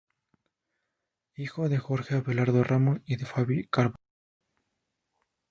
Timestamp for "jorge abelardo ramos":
1.77-3.01